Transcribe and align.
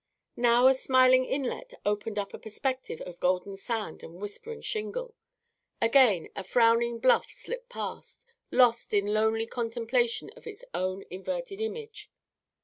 Now 0.35 0.65
a 0.65 0.73
smiling 0.73 1.25
inlet 1.25 1.75
opened 1.85 2.17
up 2.17 2.33
a 2.33 2.39
perspective 2.39 3.01
of 3.01 3.19
golden 3.19 3.55
sand 3.55 4.01
and 4.01 4.15
whispering 4.19 4.61
shingle; 4.63 5.13
again 5.79 6.27
a 6.35 6.43
frowning 6.43 6.97
bluff 6.97 7.29
slipped 7.29 7.69
past, 7.69 8.25
lost 8.49 8.95
in 8.95 9.05
lonely 9.13 9.45
contemplation 9.45 10.31
of 10.35 10.47
its 10.47 10.65
own 10.73 11.03
inverted 11.11 11.61
image. 11.61 12.09